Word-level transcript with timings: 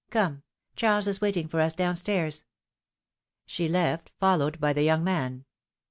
Come; 0.09 0.41
Charles 0.75 1.07
is 1.07 1.21
waiting 1.21 1.47
for 1.47 1.61
us 1.61 1.75
down 1.75 1.95
stairs.'^ 1.95 2.43
She 3.45 3.67
left, 3.67 4.11
followed 4.19 4.59
by 4.59 4.73
the 4.73 4.81
young 4.81 5.03
man. 5.03 5.45